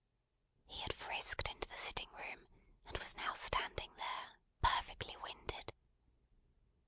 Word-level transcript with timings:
He 0.65 0.81
had 0.81 0.93
frisked 0.95 1.47
into 1.47 1.69
the 1.69 1.77
sitting 1.77 2.09
room, 2.13 2.47
and 2.87 2.97
was 2.97 3.13
now 3.15 3.33
standing 3.35 3.93
there: 3.97 4.33
perfectly 4.63 5.15
winded. 5.17 5.73